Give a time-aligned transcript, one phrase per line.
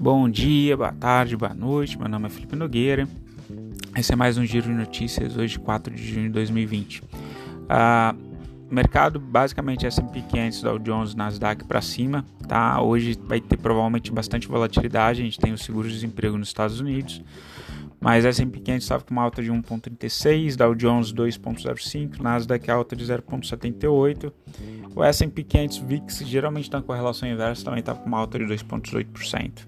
[0.00, 1.98] Bom dia, boa tarde, boa noite.
[1.98, 3.06] Meu nome é Felipe Nogueira.
[3.94, 7.02] Esse é mais um giro de notícias, hoje 4 de junho de 2020.
[7.02, 8.16] Uh,
[8.70, 12.80] mercado basicamente S&P 500, Dow Jones, Nasdaq para cima, tá?
[12.80, 15.20] Hoje vai ter provavelmente bastante volatilidade.
[15.20, 17.22] A gente tem o seguro-desemprego nos Estados Unidos
[18.00, 23.04] mas S&P 500 estava com uma alta de 1.36, Dow Jones 2.05, Nasdaq alta de
[23.04, 24.32] 0.78.
[24.96, 28.46] O S&P 500 VIX geralmente está com correlação inversa, também estava com uma alta de
[28.46, 29.66] 2.8%.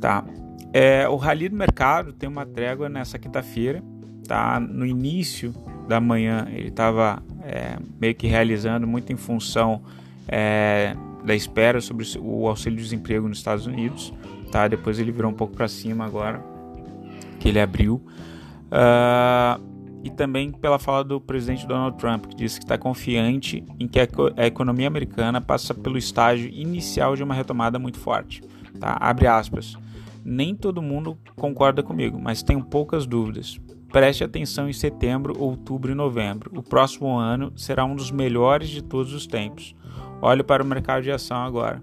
[0.00, 0.24] Tá.
[0.72, 3.82] É, o rally do mercado tem uma trégua nessa quinta-feira,
[4.26, 4.58] tá?
[4.58, 5.54] No início
[5.86, 9.82] da manhã ele estava é, meio que realizando muito em função
[10.26, 14.10] é, da espera sobre o auxílio-desemprego nos Estados Unidos,
[14.50, 14.66] tá?
[14.66, 16.51] Depois ele virou um pouco para cima agora
[17.42, 17.96] que ele abriu.
[18.70, 19.72] Uh,
[20.04, 24.00] e também pela fala do presidente Donald Trump, que disse que está confiante em que
[24.00, 28.42] a economia americana passa pelo estágio inicial de uma retomada muito forte.
[28.80, 28.96] Tá?
[29.00, 29.76] Abre aspas.
[30.24, 33.60] Nem todo mundo concorda comigo, mas tenho poucas dúvidas.
[33.92, 36.50] Preste atenção em setembro, outubro e novembro.
[36.56, 39.74] O próximo ano será um dos melhores de todos os tempos.
[40.20, 41.82] Olhe para o mercado de ação agora.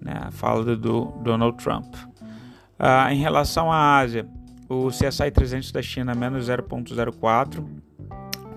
[0.00, 0.14] Né?
[0.20, 1.94] A fala do Donald Trump.
[1.94, 4.26] Uh, em relação à Ásia,
[4.72, 7.64] o CSI 300 da China menos 0,04.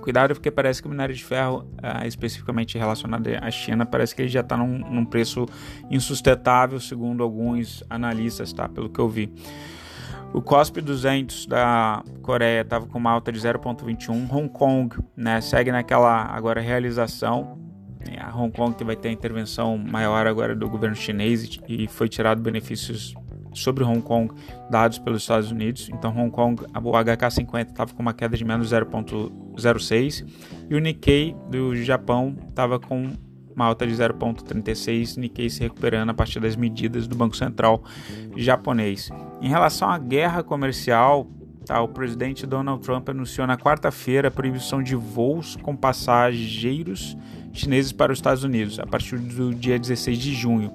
[0.01, 4.21] Cuidado porque parece que o minério de ferro, uh, especificamente relacionado à China, parece que
[4.21, 5.47] ele já está num, num, preço
[5.89, 8.69] insustentável, segundo alguns analistas, tá?
[8.69, 9.33] Pelo que eu vi.
[10.31, 14.31] O COSP 200 da Coreia estava com uma alta de 0,21.
[14.31, 17.57] Hong Kong né, segue naquela agora realização.
[18.21, 22.07] A Hong Kong que vai ter a intervenção maior agora do governo chinês e foi
[22.07, 23.15] tirado benefícios
[23.55, 24.33] sobre Hong Kong
[24.69, 25.89] dados pelos Estados Unidos.
[25.91, 30.25] Então, Hong Kong, o HK50 estava com uma queda de menos 0,06
[30.69, 33.11] e o Nikkei do Japão estava com
[33.55, 37.81] uma alta de 0,36, Nikkei se recuperando a partir das medidas do Banco Central
[38.35, 39.09] japonês.
[39.41, 41.25] Em relação à guerra comercial,
[41.65, 47.17] tá, o presidente Donald Trump anunciou na quarta-feira a proibição de voos com passageiros
[47.53, 50.71] chineses para os Estados Unidos a partir do dia 16 de junho.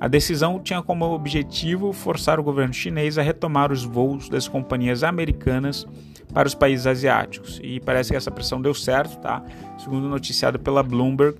[0.00, 5.04] A decisão tinha como objetivo forçar o governo chinês a retomar os voos das companhias
[5.04, 5.86] americanas
[6.32, 7.60] para os países asiáticos.
[7.62, 9.42] E parece que essa pressão deu certo, tá?
[9.78, 11.36] Segundo noticiado pela Bloomberg,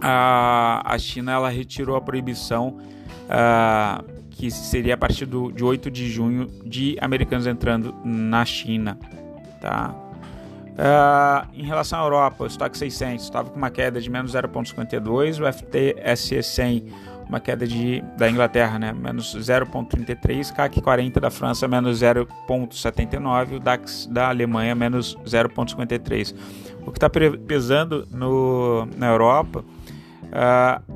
[0.00, 2.76] a, a China ela retirou a proibição
[3.26, 8.96] uh, que seria a partir do, de 8 de junho de americanos entrando na China,
[9.60, 9.92] tá?
[10.76, 15.40] Uh, em relação à Europa, o estoque 600 estava com uma queda de menos 0,52,
[15.40, 21.66] o FTSE 100 uma queda de, da Inglaterra, né, menos 0,33, CAC 40 da França,
[21.66, 26.34] menos 0,79, o DAX da Alemanha, menos 0,53.
[26.86, 29.64] O que está pesando no, na Europa,
[30.24, 30.94] uh,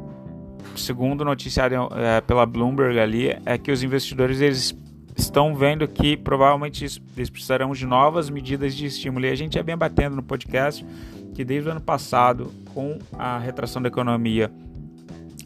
[0.77, 1.91] segundo noticiário uh,
[2.27, 4.77] pela Bloomberg ali, é que os investidores eles
[5.17, 6.85] estão vendo que provavelmente
[7.17, 9.27] eles precisarão de novas medidas de estímulo.
[9.27, 10.87] E a gente é bem batendo no podcast
[11.35, 14.51] que desde o ano passado, com a retração da economia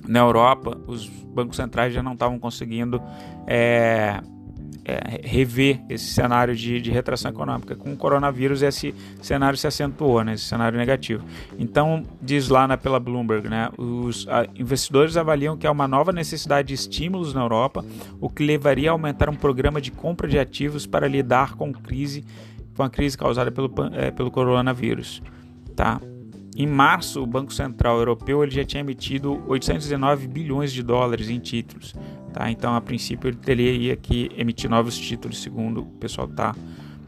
[0.07, 3.03] na Europa, os bancos centrais já não estavam conseguindo
[3.47, 4.21] é,
[4.85, 7.75] é, rever esse cenário de, de, retração econômica.
[7.75, 11.25] Com o coronavírus, esse cenário se acentuou, né, esse cenário negativo.
[11.59, 16.13] Então, diz lá na, pela Bloomberg, né, os a, investidores avaliam que há uma nova
[16.13, 17.85] necessidade de estímulos na Europa,
[18.21, 22.25] o que levaria a aumentar um programa de compra de ativos para lidar com, crise,
[22.77, 25.23] com a crise causada pelo, é, pelo coronavírus.
[25.75, 26.01] Tá?
[26.57, 31.41] Em março, o Banco Central Europeu ele já tinha emitido 819 bilhões de dólares em
[31.41, 31.95] títulos.
[32.33, 32.49] Tá?
[32.49, 36.55] Então, a princípio, ele teria que emitir novos títulos, segundo o pessoal está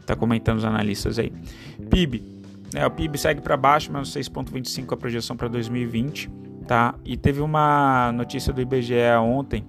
[0.05, 1.31] tá comentando os analistas aí.
[1.89, 2.23] PIB.
[2.73, 6.29] Né, o PIB segue para baixo, menos 6,25 a projeção para 2020.
[6.67, 6.95] Tá?
[7.05, 9.63] E teve uma notícia do IBGE ontem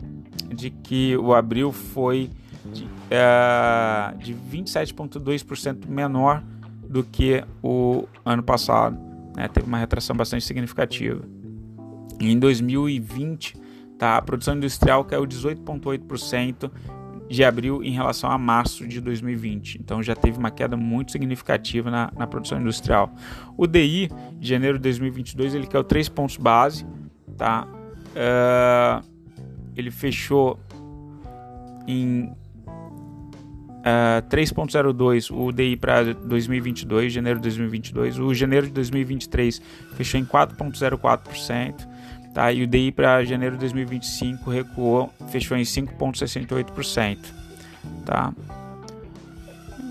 [0.53, 2.31] de que o abril foi
[2.73, 6.43] de, uh, de 27,2% menor
[6.89, 9.08] do que o ano passado
[9.39, 11.23] né, teve uma retração bastante significativa.
[12.21, 13.57] Em 2020,
[13.97, 16.69] tá, a produção industrial caiu 18,8%
[17.29, 19.77] de abril em relação a março de 2020.
[19.77, 23.15] Então já teve uma queda muito significativa na, na produção industrial.
[23.57, 26.85] O DI de janeiro de 2022 ele caiu 3 pontos base,
[27.37, 27.69] tá?
[28.17, 29.07] Uh,
[29.77, 30.59] ele fechou
[31.87, 32.33] em
[33.79, 38.19] Uh, 3.02 o DI para 2022, janeiro de 2022.
[38.19, 39.63] O janeiro de 2023
[39.97, 41.89] fechou em 4.04%,
[42.35, 42.53] tá?
[42.53, 47.19] E o DI para janeiro de 2025 recuou, fechou em 5.68%,
[48.05, 48.35] tá?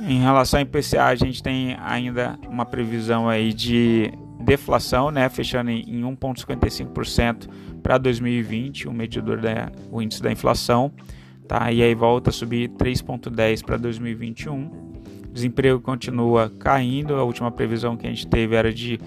[0.06, 5.72] Em relação ao IPCA, a gente tem ainda uma previsão aí de deflação, né, fechando
[5.72, 7.50] em 1.55%
[7.82, 10.92] para 2020, o medidor da o índice da inflação
[11.48, 11.72] tá?
[11.72, 14.70] E aí volta a subir 3,10 para 2021.
[15.32, 17.16] Desemprego continua caindo.
[17.16, 19.00] A última previsão que a gente teve era de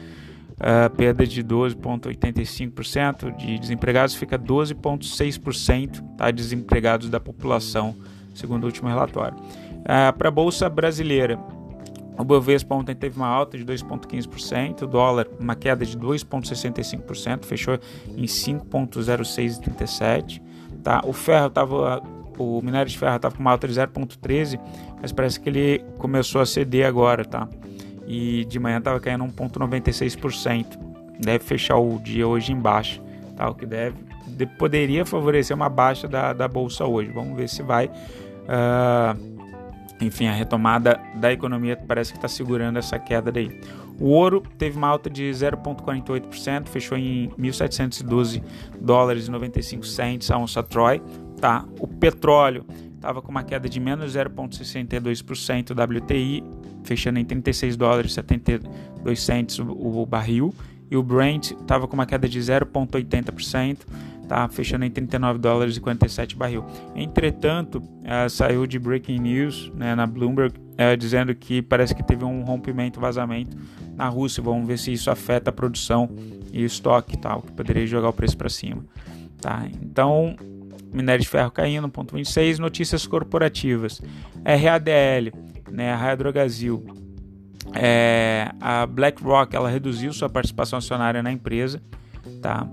[0.60, 7.96] uh, perda de 12,85%, de desempregados fica 12,6% tá, desempregados da população,
[8.34, 9.38] segundo o último relatório.
[9.38, 11.40] Uh, Para a Bolsa Brasileira,
[12.19, 17.78] o Bovespa ontem teve uma alta de 2,15%, o dólar uma queda de 2,65%, fechou
[18.14, 20.43] em 5,0637.
[20.82, 21.00] Tá?
[21.04, 22.02] O ferro estava
[22.38, 24.61] o minério de ferro estava com uma alta de 0,13,
[25.00, 27.49] mas parece que ele começou a ceder agora, tá?
[28.11, 30.67] e de manhã estava caindo 1,96%.
[31.21, 33.00] Deve fechar o dia hoje em baixa,
[33.37, 33.49] tá?
[33.49, 33.97] o que deve,
[34.27, 37.12] de, poderia favorecer uma baixa da, da bolsa hoje.
[37.12, 37.87] Vamos ver se vai.
[37.87, 39.41] Uh,
[40.00, 43.61] enfim, a retomada da economia parece que está segurando essa queda daí.
[44.00, 48.43] O ouro teve uma alta de 0,48%, fechou em 1.712
[48.81, 51.00] dólares e 95 cents a onça Troy.
[51.40, 51.64] Tá?
[51.78, 52.64] O petróleo
[52.94, 56.44] estava com uma queda de menos 0,62% WTI,
[56.84, 60.54] fechando em 36 dólares e 72 cents o, o barril.
[60.90, 63.78] E o Brent estava com uma queda de 0,80%,
[64.28, 66.64] tá fechando em 39 dólares e 47 barril.
[66.94, 72.25] Entretanto, uh, saiu de breaking news né, na Bloomberg uh, dizendo que parece que teve
[72.25, 73.56] um rompimento, vazamento
[73.96, 74.43] na Rússia.
[74.43, 76.10] Vamos ver se isso afeta a produção
[76.52, 78.84] e estoque, tal, que poderia jogar o preço para cima.
[79.40, 79.66] Tá?
[79.81, 80.36] Então,
[80.92, 84.00] minério de ferro caindo, ponto 26, notícias corporativas.
[84.44, 85.32] RADL,
[85.70, 86.84] né, a Raia Drogazil,
[87.72, 91.81] é, a BlackRock, ela reduziu sua participação acionária na empresa,
[92.40, 92.66] tá?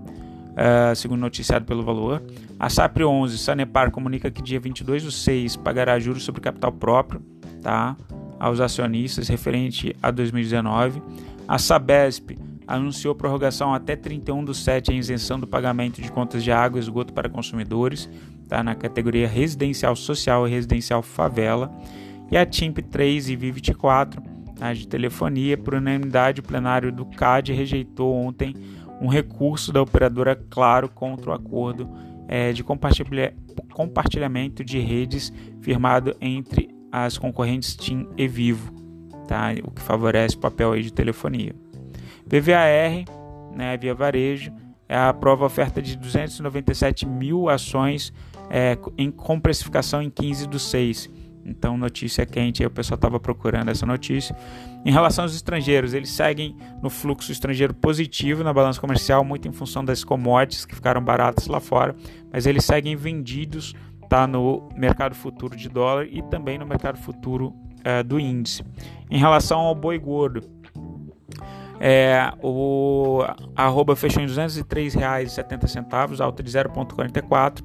[0.57, 2.23] Uh, segundo noticiado pelo Valor.
[2.59, 7.21] A SAPRE 11, Sanepar, comunica que dia 22 do 6 pagará juros sobre capital próprio,
[7.61, 7.95] tá?
[8.39, 10.99] Aos acionistas referente a 2019.
[11.47, 12.31] A Sabesp
[12.67, 16.81] anunciou prorrogação até 31 do 7 em isenção do pagamento de contas de água e
[16.81, 18.09] esgoto para consumidores,
[18.47, 21.71] tá, na categoria residencial social e residencial favela.
[22.29, 24.21] E a TIMP 3 e Vi24,
[24.57, 28.53] tá, de telefonia, por unanimidade, o plenário do CAD rejeitou ontem
[28.99, 31.89] um recurso da operadora Claro contra o acordo
[32.27, 33.33] é, de compartilha
[33.73, 35.31] compartilhamento de redes
[35.61, 38.73] firmado entre as concorrentes TIM e Vivo,
[39.27, 41.55] tá, o que favorece o papel aí de telefonia.
[42.29, 43.05] PVAR,
[43.55, 44.51] né, via varejo,
[44.87, 48.13] é a oferta de 297 mil ações
[48.49, 51.09] é, em, com precificação em 15 do 6.
[51.45, 54.35] Então, notícia quente, aí o pessoal estava procurando essa notícia.
[54.85, 59.51] Em relação aos estrangeiros, eles seguem no fluxo estrangeiro positivo na balança comercial, muito em
[59.53, 61.95] função das commodities que ficaram baratas lá fora,
[62.31, 63.73] mas eles seguem vendidos
[64.09, 67.53] tá, no mercado futuro de dólar e também no mercado futuro
[67.83, 68.63] é, do índice.
[69.09, 70.41] Em relação ao boi gordo,
[71.79, 73.23] é, o
[73.55, 77.63] arroba fechou em R$ 203,70, alta de 0,44.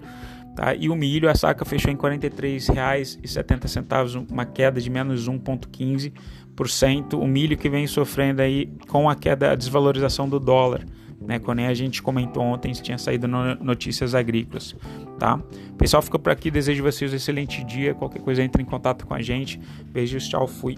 [0.55, 0.75] Tá?
[0.75, 7.15] E o milho, a saca fechou em R$ 43,70, uma queda de menos 1,15%.
[7.15, 10.85] O milho que vem sofrendo aí com a queda, a desvalorização do dólar.
[11.21, 14.75] Né, quando a gente comentou ontem, tinha saído no Notícias Agrícolas,
[15.21, 15.41] tá?
[15.79, 19.15] Pessoal, fica por aqui, desejo vocês um excelente dia, qualquer coisa entre em contato com
[19.15, 19.61] a gente,
[19.93, 20.77] beijos, tchau, fui.